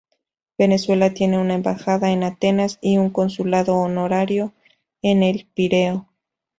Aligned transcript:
Venezuela 0.57 1.13
tiene 1.13 1.37
una 1.37 1.53
embajada 1.53 2.09
en 2.09 2.23
Atenas 2.23 2.79
y 2.81 2.97
un 2.97 3.11
consulado 3.11 3.75
honorario 3.75 4.51
en 5.03 5.21
El 5.21 5.47
Pireo. 5.53 6.07